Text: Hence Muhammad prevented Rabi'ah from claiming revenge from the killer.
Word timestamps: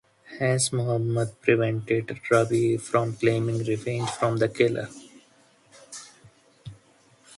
Hence 0.39 0.73
Muhammad 0.73 1.39
prevented 1.41 2.07
Rabi'ah 2.31 2.81
from 2.81 3.15
claiming 3.17 3.59
revenge 3.65 4.09
from 4.09 4.37
the 4.37 4.49
killer. 4.49 4.89